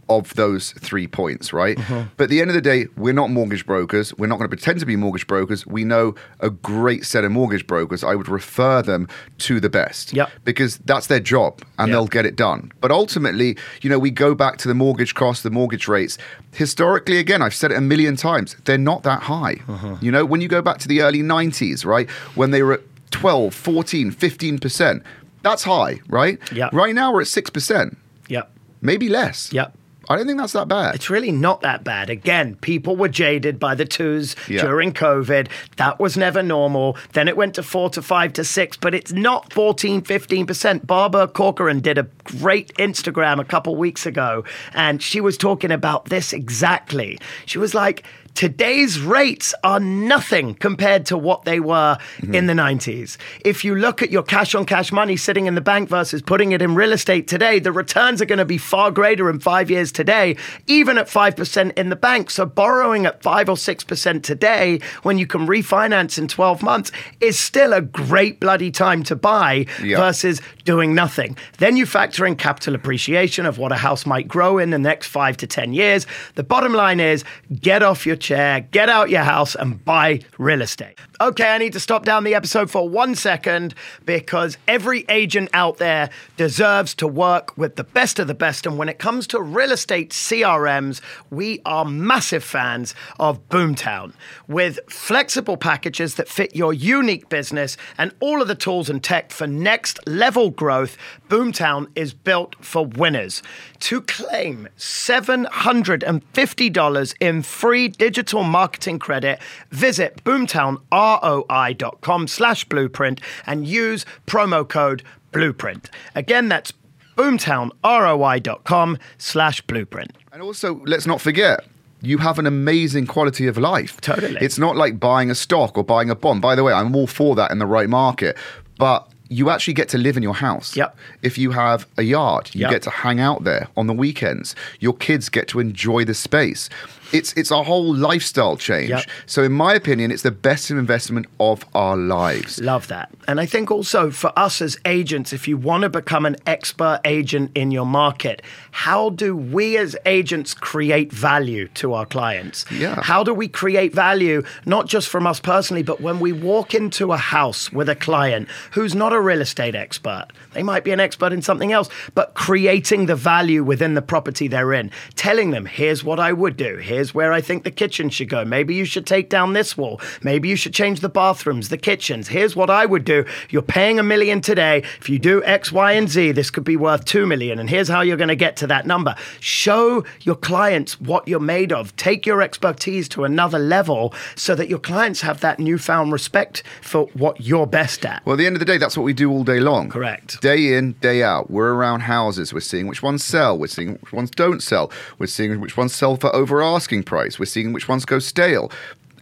of 0.08 0.34
those 0.34 0.72
three 0.72 1.06
points, 1.06 1.52
right? 1.52 1.76
Mm-hmm. 1.76 2.08
But 2.16 2.24
at 2.24 2.30
the 2.30 2.40
end 2.40 2.50
of 2.50 2.54
the 2.54 2.60
day, 2.60 2.86
we're 2.96 3.12
not 3.12 3.30
mortgage 3.30 3.66
brokers. 3.66 4.14
We're 4.14 4.26
not 4.28 4.36
going 4.38 4.48
to 4.48 4.56
pretend 4.56 4.78
to 4.80 4.86
be 4.86 4.94
mortgage 4.96 5.26
brokers. 5.26 5.66
We 5.66 5.84
know 5.84 6.14
a 6.40 6.50
great 6.50 7.04
set 7.04 7.24
of 7.24 7.32
mortgage 7.32 7.66
brokers. 7.66 8.04
I 8.04 8.14
would 8.14 8.28
refer 8.28 8.82
them 8.82 9.08
to 9.38 9.58
the 9.60 9.68
best 9.68 10.12
Yep. 10.12 10.30
because 10.44 10.78
that's 10.78 11.08
their 11.08 11.20
job 11.20 11.60
and 11.78 11.88
Yep. 11.88 11.94
they'll 11.94 12.06
get 12.06 12.26
it 12.26 12.36
done. 12.36 12.72
But 12.80 12.90
ultimately, 12.92 13.56
you 13.82 13.90
know, 13.90 13.98
we 13.98 14.10
go 14.10 14.34
back 14.34 14.58
to 14.58 14.68
the 14.68 14.74
mortgage 14.74 15.14
costs, 15.14 15.42
the 15.42 15.50
mortgage 15.50 15.88
rates. 15.88 16.18
Historically, 16.52 17.18
again, 17.18 17.42
I've 17.42 17.54
said 17.54 17.72
it 17.72 17.76
a 17.76 17.80
million 17.80 18.16
times, 18.16 18.56
they're 18.64 18.78
not 18.78 19.02
that 19.02 19.22
high. 19.24 19.56
Uh-huh. 19.68 19.96
You 20.00 20.10
know, 20.12 20.24
when 20.24 20.40
you 20.40 20.48
go 20.48 20.62
back 20.62 20.78
to 20.78 20.88
the 20.88 21.02
early 21.02 21.22
90s, 21.22 21.84
right, 21.84 22.08
when 22.34 22.50
they 22.50 22.62
were 22.62 22.74
at 22.74 22.80
12, 23.10 23.54
14, 23.54 24.10
15%, 24.12 25.02
that's 25.42 25.64
high, 25.64 26.00
right? 26.08 26.38
Yep. 26.52 26.72
Right 26.72 26.94
now, 26.94 27.12
we're 27.12 27.20
at 27.22 27.26
6%, 27.26 27.96
yep 28.28 28.50
maybe 28.82 29.08
less. 29.08 29.52
yep 29.52 29.74
I 30.08 30.16
don't 30.16 30.26
think 30.26 30.38
that's 30.38 30.52
that 30.52 30.68
bad. 30.68 30.94
It's 30.94 31.10
really 31.10 31.32
not 31.32 31.60
that 31.62 31.84
bad. 31.84 32.10
Again, 32.10 32.56
people 32.56 32.96
were 32.96 33.08
jaded 33.08 33.58
by 33.58 33.74
the 33.74 33.84
twos 33.84 34.36
Yeah. 34.48 34.62
during 34.62 34.92
COVID. 34.92 35.48
That 35.76 35.98
was 35.98 36.16
never 36.16 36.42
normal. 36.42 36.96
Then 37.12 37.28
it 37.28 37.36
went 37.36 37.54
to 37.54 37.62
four 37.62 37.90
to 37.90 38.02
five 38.02 38.32
to 38.34 38.44
six, 38.44 38.76
but 38.76 38.94
it's 38.94 39.12
not 39.12 39.52
14, 39.52 40.02
15%. 40.02 40.86
Barbara 40.86 41.26
Corcoran 41.28 41.80
did 41.80 41.98
a 41.98 42.06
great 42.24 42.72
Instagram 42.74 43.40
a 43.40 43.44
couple 43.44 43.74
weeks 43.76 44.06
ago, 44.06 44.44
and 44.74 45.02
she 45.02 45.20
was 45.20 45.36
talking 45.36 45.70
about 45.70 46.06
this 46.06 46.32
exactly. 46.32 47.18
She 47.46 47.58
was 47.58 47.74
like, 47.74 48.04
Today's 48.36 49.00
rates 49.00 49.54
are 49.64 49.80
nothing 49.80 50.56
compared 50.56 51.06
to 51.06 51.16
what 51.16 51.46
they 51.46 51.58
were 51.58 51.96
mm-hmm. 52.18 52.34
in 52.34 52.44
the 52.44 52.52
90s. 52.52 53.16
If 53.46 53.64
you 53.64 53.74
look 53.74 54.02
at 54.02 54.10
your 54.10 54.22
cash 54.22 54.54
on 54.54 54.66
cash 54.66 54.92
money 54.92 55.16
sitting 55.16 55.46
in 55.46 55.54
the 55.54 55.62
bank 55.62 55.88
versus 55.88 56.20
putting 56.20 56.52
it 56.52 56.60
in 56.60 56.74
real 56.74 56.92
estate 56.92 57.28
today, 57.28 57.58
the 57.60 57.72
returns 57.72 58.20
are 58.20 58.26
going 58.26 58.38
to 58.38 58.44
be 58.44 58.58
far 58.58 58.90
greater 58.90 59.30
in 59.30 59.40
five 59.40 59.70
years 59.70 59.90
today, 59.90 60.36
even 60.66 60.98
at 60.98 61.08
5% 61.08 61.78
in 61.78 61.88
the 61.88 61.96
bank. 61.96 62.30
So 62.30 62.44
borrowing 62.44 63.06
at 63.06 63.22
5 63.22 63.48
or 63.48 63.56
6% 63.56 64.22
today, 64.22 64.80
when 65.02 65.16
you 65.16 65.26
can 65.26 65.46
refinance 65.46 66.18
in 66.18 66.28
12 66.28 66.62
months, 66.62 66.92
is 67.22 67.38
still 67.38 67.72
a 67.72 67.80
great 67.80 68.38
bloody 68.38 68.70
time 68.70 69.02
to 69.04 69.16
buy 69.16 69.64
Yeah. 69.82 69.96
versus 69.96 70.42
doing 70.66 70.94
nothing. 70.94 71.38
Then 71.56 71.78
you 71.78 71.86
factor 71.86 72.26
in 72.26 72.36
capital 72.36 72.74
appreciation 72.74 73.46
of 73.46 73.56
what 73.56 73.72
a 73.72 73.76
house 73.76 74.04
might 74.04 74.28
grow 74.28 74.58
in 74.58 74.68
the 74.68 74.78
next 74.78 75.06
five 75.06 75.38
to 75.38 75.46
10 75.46 75.72
years. 75.72 76.06
The 76.34 76.42
bottom 76.42 76.74
line 76.74 77.00
is 77.00 77.24
get 77.62 77.82
off 77.82 78.04
your 78.04 78.16
chair, 78.26 78.60
get 78.60 78.88
out 78.88 79.08
your 79.08 79.22
house, 79.22 79.54
and 79.54 79.84
buy 79.84 80.18
real 80.36 80.60
estate. 80.60 80.98
Okay, 81.20 81.48
I 81.48 81.58
need 81.58 81.74
to 81.74 81.80
stop 81.80 82.04
down 82.04 82.24
the 82.24 82.34
episode 82.34 82.68
for 82.70 82.88
one 82.88 83.14
second 83.14 83.72
because 84.04 84.58
every 84.66 85.04
agent 85.08 85.48
out 85.52 85.76
there 85.78 86.10
deserves 86.36 86.92
to 86.96 87.06
work 87.06 87.56
with 87.56 87.76
the 87.76 87.84
best 87.84 88.18
of 88.18 88.26
the 88.26 88.34
best. 88.34 88.66
And 88.66 88.78
when 88.78 88.88
it 88.88 88.98
comes 88.98 89.28
to 89.28 89.40
real 89.40 89.70
estate 89.70 90.10
CRMs, 90.10 91.00
we 91.30 91.62
are 91.64 91.84
massive 91.84 92.42
fans 92.42 92.96
of 93.20 93.48
Boomtown 93.48 94.12
with 94.48 94.80
flexible 94.88 95.56
packages 95.56 96.16
that 96.16 96.28
fit 96.28 96.56
your 96.56 96.74
unique 96.74 97.28
business 97.28 97.76
and 97.96 98.12
all 98.18 98.42
of 98.42 98.48
the 98.48 98.56
tools 98.56 98.90
and 98.90 99.04
tech 99.04 99.30
for 99.30 99.46
next 99.46 100.00
level 100.06 100.50
growth. 100.50 100.96
Boomtown 101.28 101.86
is 101.94 102.12
built 102.12 102.56
for 102.60 102.84
winners. 102.84 103.40
To 103.80 104.00
claim 104.00 104.68
$750 104.76 107.14
in 107.20 107.42
free 107.42 107.88
digital 107.88 108.15
marketing 108.44 108.98
credit, 108.98 109.40
visit 109.70 110.22
boomtownroi.com 110.24 112.28
slash 112.28 112.64
blueprint 112.64 113.20
and 113.46 113.66
use 113.66 114.04
promo 114.26 114.68
code 114.68 115.02
blueprint. 115.32 115.90
Again, 116.14 116.48
that's 116.48 116.72
boomtownroi.com 117.16 118.98
slash 119.18 119.60
blueprint. 119.62 120.12
And 120.32 120.42
also, 120.42 120.82
let's 120.84 121.06
not 121.06 121.20
forget, 121.20 121.64
you 122.02 122.18
have 122.18 122.38
an 122.38 122.46
amazing 122.46 123.06
quality 123.06 123.46
of 123.46 123.56
life. 123.56 124.00
Totally. 124.00 124.38
It's 124.40 124.58
not 124.58 124.76
like 124.76 125.00
buying 125.00 125.30
a 125.30 125.34
stock 125.34 125.78
or 125.78 125.84
buying 125.84 126.10
a 126.10 126.14
bond. 126.14 126.42
By 126.42 126.54
the 126.54 126.62
way, 126.62 126.72
I'm 126.72 126.94
all 126.94 127.06
for 127.06 127.34
that 127.36 127.50
in 127.50 127.58
the 127.58 127.66
right 127.66 127.88
market. 127.88 128.36
But 128.78 129.10
you 129.28 129.50
actually 129.50 129.74
get 129.74 129.88
to 129.90 129.98
live 129.98 130.16
in 130.16 130.22
your 130.22 130.34
house. 130.34 130.76
Yep. 130.76 130.96
If 131.22 131.36
you 131.38 131.50
have 131.52 131.86
a 131.96 132.02
yard, 132.02 132.50
you 132.54 132.60
Yep. 132.62 132.70
get 132.70 132.82
to 132.82 132.90
hang 132.90 133.20
out 133.20 133.44
there 133.44 133.68
on 133.76 133.86
the 133.86 133.92
weekends. 133.92 134.54
Your 134.80 134.94
kids 134.94 135.28
get 135.28 135.48
to 135.48 135.60
enjoy 135.60 136.04
the 136.04 136.14
space. 136.14 136.68
It's 137.12 137.32
it's 137.34 137.52
a 137.52 137.62
whole 137.62 137.94
lifestyle 137.94 138.56
change. 138.56 138.88
Yep. 138.90 139.04
So 139.26 139.44
in 139.44 139.52
my 139.52 139.74
opinion, 139.74 140.10
it's 140.10 140.22
the 140.22 140.32
best 140.32 140.70
investment 140.72 141.26
of 141.38 141.64
our 141.72 141.96
lives. 141.96 142.58
Love 142.60 142.88
that. 142.88 143.10
And 143.28 143.38
I 143.40 143.46
think 143.46 143.70
also 143.70 144.10
for 144.10 144.32
us 144.36 144.60
as 144.60 144.76
agents, 144.84 145.32
if 145.32 145.46
you 145.46 145.56
want 145.56 145.82
to 145.82 145.88
become 145.88 146.26
an 146.26 146.34
expert 146.46 147.00
agent 147.04 147.52
in 147.54 147.70
your 147.70 147.86
market, 147.86 148.42
how 148.72 149.10
do 149.10 149.36
we 149.36 149.76
as 149.76 149.96
agents 150.04 150.52
create 150.52 151.12
value 151.12 151.68
to 151.74 151.92
our 151.94 152.06
clients? 152.06 152.64
Yeah. 152.72 153.00
How 153.02 153.22
do 153.22 153.32
we 153.32 153.46
create 153.46 153.94
value, 153.94 154.42
not 154.64 154.86
just 154.88 155.08
from 155.08 155.28
us 155.28 155.38
personally, 155.38 155.84
but 155.84 156.00
when 156.00 156.18
we 156.18 156.32
walk 156.32 156.74
into 156.74 157.12
a 157.12 157.16
house 157.16 157.72
with 157.72 157.88
a 157.88 157.94
client 157.94 158.48
who's 158.72 158.96
not 158.96 159.12
a 159.16 159.20
real 159.20 159.40
estate 159.40 159.74
expert? 159.74 160.28
They 160.52 160.62
might 160.62 160.84
be 160.84 160.92
an 160.92 161.00
expert 161.00 161.32
in 161.32 161.42
something 161.42 161.72
else, 161.72 161.88
but 162.14 162.34
creating 162.34 163.06
the 163.06 163.16
value 163.16 163.64
within 163.64 163.94
the 163.94 164.02
property 164.02 164.48
they're 164.48 164.72
in, 164.72 164.90
telling 165.16 165.50
them, 165.50 165.66
here's 165.66 166.04
what 166.04 166.20
I 166.20 166.32
would 166.32 166.56
do, 166.56 166.76
here's 166.76 167.14
where 167.14 167.32
I 167.32 167.40
think 167.40 167.64
the 167.64 167.70
kitchen 167.70 168.10
should 168.10 168.28
go. 168.28 168.44
Maybe 168.44 168.74
you 168.74 168.84
should 168.84 169.06
take 169.06 169.28
down 169.28 169.52
this 169.52 169.76
wall. 169.76 170.00
Maybe 170.22 170.48
you 170.48 170.56
should 170.56 170.74
change 170.74 171.00
the 171.00 171.08
bathrooms, 171.08 171.68
the 171.68 171.78
kitchens. 171.78 172.28
Here's 172.28 172.54
what 172.54 172.70
I 172.70 172.86
would 172.86 173.04
do. 173.04 173.24
You're 173.50 173.62
paying 173.62 173.98
a 173.98 174.02
million 174.02 174.40
today. 174.40 174.82
If 175.00 175.08
you 175.08 175.18
do 175.18 175.42
X, 175.44 175.72
Y, 175.72 175.92
and 175.92 176.08
Z, 176.08 176.32
this 176.32 176.50
could 176.50 176.64
be 176.64 176.76
worth 176.76 177.04
two 177.04 177.26
million. 177.26 177.58
And 177.58 177.70
here's 177.70 177.88
how 177.88 178.02
you're 178.02 178.16
going 178.16 178.28
to 178.28 178.36
get 178.36 178.56
to 178.58 178.66
that 178.66 178.86
number. 178.86 179.14
Show 179.40 180.04
your 180.22 180.36
clients 180.36 181.00
what 181.00 181.26
you're 181.26 181.40
made 181.40 181.72
of. 181.72 181.94
Take 181.96 182.26
your 182.26 182.42
expertise 182.42 183.08
to 183.10 183.24
another 183.24 183.58
level 183.58 184.14
so 184.34 184.54
that 184.54 184.68
your 184.68 184.78
clients 184.78 185.22
have 185.22 185.40
that 185.40 185.58
newfound 185.58 186.12
respect 186.12 186.62
for 186.82 187.06
what 187.14 187.40
you're 187.40 187.66
best 187.66 188.04
at. 188.04 188.24
Well, 188.26 188.34
at 188.34 188.38
the 188.38 188.46
end 188.46 188.56
of 188.56 188.60
the 188.60 188.66
day, 188.66 188.78
that's 188.78 188.96
what 188.96 189.04
we 189.06 189.12
do 189.12 189.30
all 189.30 189.44
day 189.44 189.60
long. 189.60 189.88
Correct. 189.88 190.40
Day 190.42 190.74
in, 190.74 190.92
day 190.94 191.22
out. 191.22 191.48
We're 191.48 191.72
around 191.74 192.00
houses. 192.00 192.52
We're 192.52 192.58
seeing 192.58 192.88
which 192.88 193.04
ones 193.04 193.24
sell. 193.24 193.56
We're 193.56 193.68
seeing 193.68 193.94
which 194.02 194.12
ones 194.12 194.30
don't 194.32 194.60
sell. 194.60 194.90
We're 195.18 195.28
seeing 195.28 195.60
which 195.60 195.76
ones 195.76 195.94
sell 195.94 196.16
for 196.16 196.34
over 196.34 196.60
asking 196.60 197.04
price. 197.04 197.38
We're 197.38 197.46
seeing 197.46 197.72
which 197.72 197.88
ones 197.88 198.04
go 198.04 198.18
stale. 198.18 198.72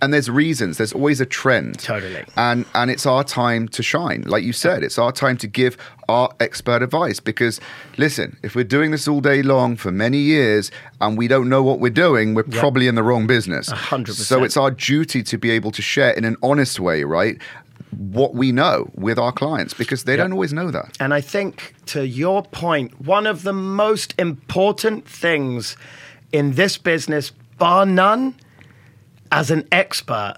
And 0.00 0.12
there's 0.12 0.30
reasons. 0.30 0.78
There's 0.78 0.92
always 0.94 1.20
a 1.20 1.26
trend. 1.26 1.78
Totally. 1.78 2.24
And 2.36 2.64
and 2.74 2.90
it's 2.90 3.04
our 3.04 3.24
time 3.24 3.68
to 3.68 3.82
shine. 3.82 4.22
Like 4.22 4.42
you 4.42 4.54
said, 4.54 4.82
it's 4.82 4.98
our 4.98 5.12
time 5.12 5.36
to 5.38 5.46
give 5.46 5.76
our 6.08 6.30
expert 6.40 6.82
advice. 6.82 7.20
Because 7.20 7.60
listen, 7.98 8.38
if 8.42 8.54
we're 8.56 8.64
doing 8.64 8.90
this 8.90 9.06
all 9.06 9.20
day 9.20 9.42
long 9.42 9.76
for 9.76 9.92
many 9.92 10.18
years 10.18 10.70
and 11.00 11.16
we 11.16 11.28
don't 11.28 11.48
know 11.50 11.62
what 11.62 11.78
we're 11.78 11.98
doing, 12.08 12.34
we're 12.34 12.42
probably 12.42 12.86
in 12.86 12.94
the 12.94 13.02
wrong 13.02 13.26
business. 13.26 13.68
A 13.68 13.76
hundred 13.76 14.16
So 14.16 14.44
it's 14.44 14.56
our 14.56 14.70
duty 14.70 15.22
to 15.22 15.36
be 15.36 15.50
able 15.50 15.72
to 15.72 15.82
share 15.82 16.12
in 16.12 16.24
an 16.24 16.36
honest 16.42 16.80
way, 16.80 17.04
right? 17.04 17.36
What 17.98 18.34
we 18.34 18.52
know 18.52 18.90
with 18.94 19.18
our 19.18 19.32
clients 19.32 19.74
because 19.74 20.04
they 20.04 20.16
don't 20.16 20.32
always 20.32 20.52
know 20.52 20.70
that. 20.70 20.96
And 21.00 21.12
I 21.12 21.20
think, 21.20 21.74
to 21.86 22.06
your 22.06 22.42
point, 22.42 23.00
one 23.00 23.26
of 23.26 23.42
the 23.42 23.52
most 23.52 24.14
important 24.18 25.08
things 25.08 25.76
in 26.32 26.52
this 26.52 26.78
business, 26.78 27.30
bar 27.58 27.86
none, 27.86 28.34
as 29.30 29.50
an 29.50 29.66
expert, 29.70 30.36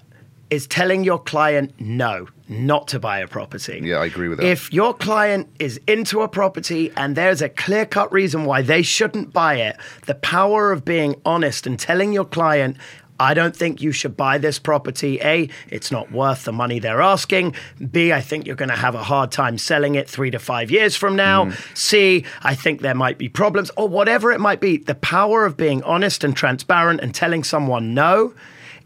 is 0.51 0.67
telling 0.67 1.03
your 1.05 1.19
client 1.19 1.73
no, 1.81 2.29
not 2.49 2.89
to 2.89 3.01
buy 3.01 3.19
a 3.19 3.27
property. 3.27 3.81
Yeah, 3.83 3.97
I 3.97 4.07
agree 4.07 4.29
with 4.29 4.39
that. 4.39 4.47
If 4.47 4.73
your 4.73 4.95
client 4.95 5.49
is 5.59 5.81
into 5.87 6.23
a 6.23 6.29
property 6.29 6.93
and 6.97 7.17
there's 7.17 7.43
a 7.43 7.49
clear 7.49 7.85
cut 7.85 8.13
reason 8.13 8.45
why 8.45 8.63
they 8.63 8.83
shouldn't 8.83 9.33
buy 9.33 9.55
it, 9.55 9.77
the 10.07 10.15
power 10.15 10.71
of 10.71 10.85
being 10.85 11.21
honest 11.25 11.67
and 11.67 11.79
telling 11.79 12.13
your 12.13 12.25
client, 12.25 12.77
I 13.19 13.35
don't 13.35 13.57
think 13.57 13.81
you 13.81 13.93
should 13.93 14.17
buy 14.17 14.39
this 14.39 14.59
property. 14.59 15.19
A, 15.23 15.49
it's 15.69 15.91
not 15.91 16.13
worth 16.13 16.45
the 16.45 16.53
money 16.53 16.79
they're 16.79 17.01
asking. 17.01 17.55
B, 17.91 18.13
I 18.13 18.21
think 18.21 18.47
you're 18.47 18.57
going 18.57 18.69
to 18.69 18.77
have 18.77 18.95
a 18.95 19.03
hard 19.03 19.33
time 19.33 19.59
selling 19.59 19.95
it 19.95 20.09
three 20.09 20.31
to 20.31 20.39
five 20.39 20.71
years 20.71 20.97
from 20.97 21.17
now. 21.17 21.47
Mm. 21.47 21.77
C, 21.77 22.25
I 22.43 22.55
think 22.55 22.81
there 22.81 22.95
might 22.95 23.19
be 23.19 23.29
problems, 23.29 23.71
or 23.77 23.89
whatever 23.89 24.33
it 24.33 24.41
might 24.41 24.61
be. 24.61 24.79
The 24.79 24.95
power 24.95 25.45
of 25.45 25.57
being 25.57 25.83
honest 25.83 26.25
and 26.25 26.37
transparent 26.37 27.01
and 27.01 27.15
telling 27.15 27.45
someone 27.45 27.95
no 27.95 28.35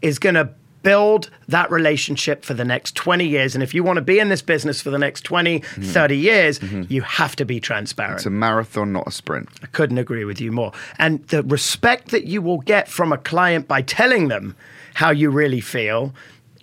is 0.01 0.17
going 0.17 0.35
to 0.35 0.49
build 0.83 1.29
that 1.47 1.69
relationship 1.71 2.43
for 2.43 2.53
the 2.53 2.65
next 2.65 2.95
20 2.95 3.25
years. 3.25 3.55
And 3.55 3.63
if 3.63 3.73
you 3.73 3.83
want 3.83 3.97
to 3.97 4.01
be 4.01 4.19
in 4.19 4.29
this 4.29 4.41
business 4.41 4.81
for 4.81 4.89
the 4.89 4.97
next 4.97 5.21
20, 5.21 5.59
mm-hmm. 5.59 5.81
30 5.83 6.17
years, 6.17 6.59
mm-hmm. 6.59 6.83
you 6.89 7.01
have 7.01 7.35
to 7.37 7.45
be 7.45 7.59
transparent. 7.59 8.17
It's 8.17 8.25
a 8.25 8.29
marathon, 8.29 8.91
not 8.91 9.07
a 9.07 9.11
sprint. 9.11 9.49
I 9.61 9.67
couldn't 9.67 9.97
agree 9.97 10.25
with 10.25 10.41
you 10.41 10.51
more. 10.51 10.71
And 10.97 11.25
the 11.27 11.43
respect 11.43 12.09
that 12.09 12.25
you 12.25 12.41
will 12.41 12.59
get 12.59 12.87
from 12.87 13.11
a 13.11 13.17
client 13.17 13.67
by 13.67 13.81
telling 13.81 14.27
them 14.27 14.55
how 14.93 15.11
you 15.11 15.29
really 15.29 15.61
feel 15.61 16.13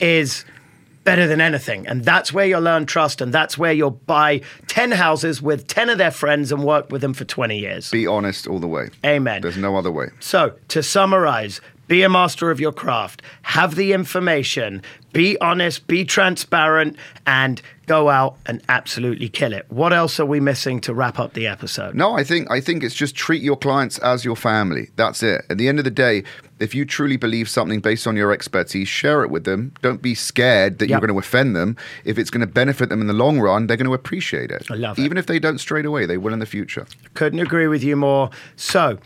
is 0.01 0.45
better 1.09 1.27
than 1.27 1.41
anything. 1.41 1.87
And 1.87 2.05
that's 2.05 2.35
where 2.35 2.45
you'll 2.45 2.61
learn 2.61 2.85
trust. 2.85 3.23
And 3.23 3.33
that's 3.33 3.57
where 3.57 3.73
you'll 3.73 3.93
buy 3.93 4.43
10 4.67 4.91
houses 4.93 5.41
with 5.41 5.67
10 5.67 5.89
of 5.89 5.97
their 5.97 6.11
friends 6.11 6.53
and 6.53 6.63
work 6.63 6.93
with 6.93 7.01
them 7.01 7.15
for 7.15 7.25
20 7.25 7.59
years. 7.59 7.91
Be 7.91 8.07
honest 8.07 8.47
all 8.47 8.59
the 8.59 8.67
way. 8.67 8.91
Amen. 9.07 9.41
There's 9.41 9.57
no 9.57 9.77
other 9.77 9.91
way. 9.91 10.09
So, 10.21 10.55
to 10.69 10.83
summarize, 10.83 11.63
be 11.89 12.03
a 12.03 12.09
master 12.09 12.51
of 12.51 12.61
your 12.61 12.73
craft, 12.73 13.23
have 13.43 13.75
the 13.75 13.93
information, 13.93 14.83
be 15.13 15.39
honest, 15.41 15.87
be 15.87 16.05
transparent, 16.05 16.97
and 17.27 17.61
go 17.87 18.11
out 18.11 18.37
and 18.47 18.63
absolutely 18.69 19.29
kill 19.31 19.55
it. 19.55 19.65
What 19.71 19.95
else 19.95 20.21
are 20.21 20.27
we 20.27 20.39
missing 20.41 20.81
to 20.83 20.93
wrap 20.93 21.19
up 21.19 21.33
the 21.33 21.47
episode? 21.47 21.95
No, 21.95 22.15
I 22.17 22.23
think 22.23 22.51
I 22.51 22.61
think 22.61 22.85
it's 22.85 22.95
just 22.95 23.17
treat 23.17 23.43
your 23.43 23.57
clients 23.57 23.99
as 23.99 24.25
your 24.25 24.37
family. 24.37 24.91
That's 24.97 25.23
it. 25.23 25.43
At 25.49 25.57
the 25.59 25.67
end 25.69 25.79
of 25.79 25.85
the 25.87 25.91
day, 25.91 26.25
if 26.61 26.75
you 26.75 26.85
truly 26.85 27.17
believe 27.17 27.49
something 27.49 27.81
based 27.81 28.07
on 28.07 28.17
your 28.17 28.33
expertise, 28.33 28.87
share 28.89 29.23
it 29.25 29.31
with 29.31 29.45
them. 29.45 29.73
Don't 29.81 30.03
be 30.03 30.15
scared 30.15 30.79
that 30.79 30.89
Yep. 30.89 30.91
you're 31.01 31.07
going 31.09 31.19
to 31.21 31.27
offend 31.27 31.57
them. 31.57 31.77
If 32.05 32.19
it's 32.19 32.31
going 32.31 32.43
to 32.43 32.47
benefit 32.53 32.91
them 32.91 33.01
in 33.01 33.07
the 33.07 33.13
long 33.15 33.41
run, 33.41 33.67
they're 33.67 33.77
going 33.79 33.87
to 33.87 33.95
appreciate 33.95 34.51
it. 34.51 34.67
I 34.71 34.75
love 34.75 34.99
it. 34.99 35.03
Even 35.03 35.17
if 35.17 35.25
they 35.27 35.39
don't 35.39 35.59
straight 35.59 35.87
away, 35.87 36.05
they 36.05 36.19
will 36.19 36.33
in 36.35 36.39
the 36.41 36.47
future. 36.47 36.87
Couldn't 37.15 37.39
agree 37.41 37.67
with 37.69 37.83
you 37.83 37.97
more. 37.97 38.29
So, 38.57 38.99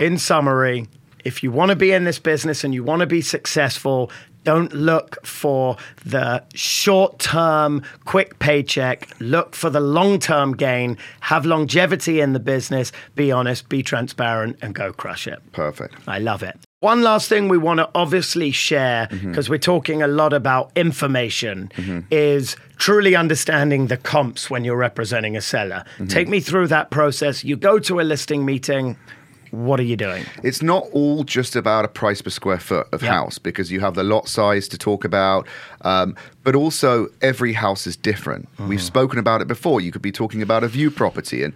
in 0.00 0.18
summary, 0.18 0.86
if 1.24 1.42
you 1.42 1.50
want 1.50 1.70
to 1.70 1.76
be 1.76 1.92
in 1.92 2.04
this 2.04 2.18
business 2.18 2.64
and 2.64 2.72
you 2.74 2.82
want 2.84 3.00
to 3.00 3.06
be 3.06 3.20
successful, 3.20 4.10
don't 4.44 4.72
look 4.72 5.24
for 5.26 5.76
the 6.04 6.42
short 6.54 7.18
term, 7.18 7.82
quick 8.06 8.38
paycheck. 8.38 9.08
Look 9.20 9.54
for 9.54 9.68
the 9.68 9.80
long 9.80 10.18
term 10.18 10.56
gain. 10.56 10.96
Have 11.20 11.44
longevity 11.44 12.20
in 12.20 12.32
the 12.32 12.40
business. 12.40 12.90
Be 13.14 13.30
honest, 13.30 13.68
be 13.68 13.82
transparent, 13.82 14.56
and 14.62 14.74
go 14.74 14.92
crush 14.94 15.26
it. 15.26 15.40
Perfect. 15.52 15.94
I 16.06 16.18
love 16.20 16.42
it. 16.42 16.58
One 16.80 17.02
last 17.02 17.28
thing 17.28 17.48
we 17.48 17.58
want 17.58 17.78
to 17.80 17.90
obviously 17.94 18.50
share, 18.50 19.06
Mm-hmm. 19.08 19.28
because 19.30 19.50
we're 19.50 19.58
talking 19.58 20.00
a 20.00 20.06
lot 20.08 20.32
about 20.32 20.72
information, 20.74 21.70
is 22.10 22.56
truly 22.76 23.14
understanding 23.14 23.88
the 23.88 23.98
comps 23.98 24.48
when 24.48 24.64
you're 24.64 24.76
representing 24.78 25.36
a 25.36 25.42
seller. 25.42 25.84
Mm-hmm. 25.96 26.06
Take 26.06 26.28
me 26.28 26.40
through 26.40 26.68
that 26.68 26.90
process. 26.90 27.44
You 27.44 27.56
go 27.56 27.78
to 27.80 28.00
a 28.00 28.02
listing 28.02 28.46
meeting. 28.46 28.96
What 29.50 29.80
are 29.80 29.84
you 29.84 29.96
doing? 29.96 30.24
It's 30.42 30.62
not 30.62 30.86
all 30.92 31.24
just 31.24 31.56
about 31.56 31.84
a 31.84 31.88
price 31.88 32.22
per 32.22 32.30
square 32.30 32.58
foot 32.58 32.86
of 32.92 33.02
Yeah. 33.02 33.12
house 33.14 33.38
because 33.38 33.72
you 33.72 33.80
have 33.80 33.94
the 33.94 34.04
lot 34.04 34.28
size 34.28 34.68
to 34.68 34.78
talk 34.78 35.04
about, 35.04 35.46
um, 35.82 36.14
but 36.44 36.54
also 36.54 37.08
every 37.20 37.52
house 37.52 37.86
is 37.86 37.96
different. 37.96 38.48
Mm-hmm. 38.54 38.68
We've 38.68 38.82
spoken 38.82 39.18
about 39.18 39.40
it 39.42 39.48
before. 39.48 39.80
You 39.80 39.92
could 39.92 40.02
be 40.02 40.12
talking 40.12 40.42
about 40.42 40.64
a 40.64 40.68
view 40.68 40.90
property, 40.90 41.42
and 41.42 41.52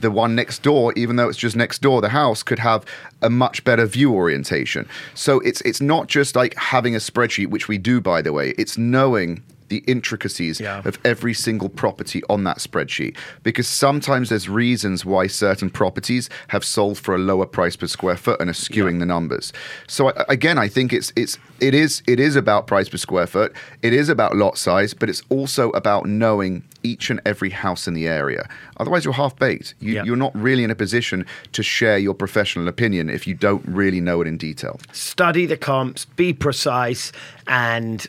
the 0.00 0.10
one 0.10 0.34
next 0.34 0.62
door, 0.62 0.92
even 0.96 1.16
though 1.16 1.28
it's 1.28 1.38
just 1.38 1.56
next 1.56 1.80
door, 1.80 2.00
the 2.00 2.10
house 2.10 2.42
could 2.42 2.58
have 2.58 2.84
a 3.22 3.30
much 3.30 3.64
better 3.64 3.86
view 3.86 4.12
orientation. 4.12 4.86
So 5.14 5.40
it's 5.40 5.60
it's 5.62 5.80
not 5.80 6.06
just 6.08 6.36
like 6.36 6.54
having 6.56 6.94
a 6.94 6.98
spreadsheet, 6.98 7.48
which 7.48 7.68
we 7.68 7.78
do 7.78 8.00
by 8.00 8.22
the 8.22 8.32
way. 8.32 8.50
It's 8.58 8.76
knowing 8.78 9.42
the 9.68 9.78
intricacies 9.86 10.60
Yeah. 10.60 10.82
of 10.84 10.98
every 11.04 11.34
single 11.34 11.68
property 11.68 12.22
on 12.28 12.44
that 12.44 12.58
spreadsheet 12.58 13.16
because 13.42 13.66
sometimes 13.66 14.28
there's 14.30 14.48
reasons 14.48 15.04
why 15.04 15.26
certain 15.26 15.70
properties 15.70 16.28
have 16.48 16.64
sold 16.64 16.98
for 16.98 17.14
a 17.14 17.18
lower 17.18 17.46
price 17.46 17.76
per 17.76 17.86
square 17.86 18.16
foot 18.16 18.40
and 18.40 18.48
are 18.50 18.54
skewing 18.54 18.98
the 18.98 19.06
numbers. 19.06 19.52
So 19.86 20.10
I, 20.10 20.24
again, 20.28 20.58
I 20.58 20.68
think 20.68 20.92
it's 20.92 21.12
it's 21.16 21.38
it 21.60 21.74
is 21.74 22.02
it 22.06 22.18
is 22.20 22.36
about 22.36 22.66
price 22.66 22.88
per 22.88 22.96
square 22.96 23.26
foot. 23.26 23.52
It 23.82 23.92
is 23.92 24.08
about 24.08 24.36
lot 24.36 24.58
size, 24.58 24.94
but 24.94 25.08
it's 25.08 25.22
also 25.28 25.70
about 25.70 26.06
knowing 26.06 26.62
each 26.84 27.10
and 27.10 27.20
every 27.26 27.50
house 27.50 27.88
in 27.88 27.94
the 27.94 28.06
area. 28.06 28.48
Otherwise, 28.78 29.04
you're 29.04 29.12
half 29.14 29.36
baked. 29.36 29.74
You, 29.80 29.94
Yeah. 29.94 30.04
You're 30.04 30.16
not 30.16 30.32
really 30.34 30.62
in 30.64 30.70
a 30.70 30.76
position 30.76 31.26
to 31.52 31.62
share 31.62 31.98
your 31.98 32.14
professional 32.14 32.68
opinion 32.68 33.10
if 33.10 33.26
you 33.26 33.34
don't 33.34 33.64
really 33.66 34.00
know 34.00 34.20
it 34.20 34.28
in 34.28 34.36
detail. 34.38 34.78
Study 34.92 35.44
the 35.44 35.56
comps, 35.56 36.04
be 36.04 36.32
precise, 36.32 37.10
and 37.48 38.06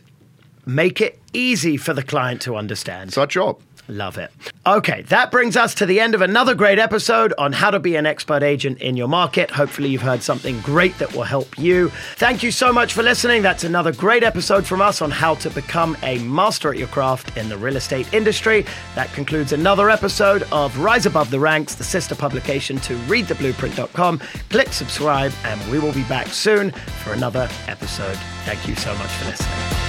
make 0.66 1.02
it 1.02 1.20
easy 1.34 1.78
for 1.78 1.94
the 1.94 2.04
client 2.04 2.42
to 2.44 2.56
understand. 2.56 3.10
It's 3.10 3.18
our 3.18 3.28
job. 3.28 3.62
Love 3.90 4.20
it. 4.20 4.32
Okay, 4.68 5.02
that 5.04 5.32
brings 5.32 5.58
us 5.58 5.74
to 5.74 5.86
the 5.88 6.00
end 6.00 6.14
of 6.14 6.22
another 6.22 6.54
great 6.54 6.78
episode 6.78 7.34
on 7.40 7.52
how 7.52 7.72
to 7.72 7.80
be 7.80 7.96
an 7.96 8.06
expert 8.06 8.44
agent 8.44 8.80
in 8.82 8.96
your 8.96 9.08
market. 9.08 9.50
Hopefully, 9.50 9.90
you've 9.90 10.04
heard 10.04 10.22
something 10.22 10.62
great 10.62 10.96
that 11.00 11.12
will 11.16 11.24
help 11.24 11.58
you. 11.58 11.90
Thank 12.18 12.44
you 12.44 12.52
so 12.52 12.72
much 12.72 12.94
for 12.94 13.02
listening. 13.02 13.42
That's 13.42 13.64
another 13.64 13.92
great 13.92 14.22
episode 14.22 14.68
from 14.68 14.80
us 14.80 15.02
on 15.02 15.10
how 15.10 15.34
to 15.36 15.50
become 15.50 15.98
a 16.04 16.20
master 16.20 16.72
at 16.72 16.78
your 16.78 16.88
craft 16.90 17.36
in 17.36 17.50
the 17.50 17.58
real 17.58 17.78
estate 17.78 18.14
industry. 18.14 18.64
That 18.94 19.12
concludes 19.14 19.54
another 19.54 19.90
episode 19.90 20.44
of 20.52 20.78
Rise 20.78 21.08
Above 21.08 21.32
the 21.32 21.40
Ranks, 21.40 21.74
the 21.74 21.84
sister 21.84 22.14
publication 22.14 22.78
to 22.82 22.96
readtheblueprint.com. 23.08 24.20
Click 24.52 24.72
subscribe, 24.72 25.32
and 25.46 25.72
we 25.72 25.80
will 25.80 25.94
be 25.94 26.04
back 26.04 26.28
soon 26.28 26.70
for 27.04 27.14
another 27.14 27.50
episode. 27.68 28.18
Thank 28.46 28.68
you 28.68 28.76
so 28.76 28.94
much 28.94 29.10
for 29.14 29.26
listening. 29.26 29.89